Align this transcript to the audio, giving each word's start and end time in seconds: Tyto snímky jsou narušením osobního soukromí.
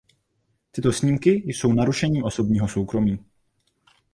Tyto 0.71 0.93
snímky 0.93 1.31
jsou 1.31 1.73
narušením 1.73 2.23
osobního 2.23 2.67
soukromí. 2.67 3.19